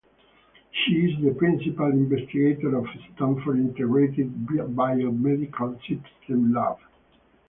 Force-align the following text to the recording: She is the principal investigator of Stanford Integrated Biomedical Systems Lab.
She 0.71 0.93
is 0.95 1.23
the 1.23 1.35
principal 1.37 1.85
investigator 1.91 2.75
of 2.75 2.87
Stanford 3.13 3.59
Integrated 3.59 4.33
Biomedical 4.47 5.77
Systems 5.81 6.55
Lab. 6.55 6.77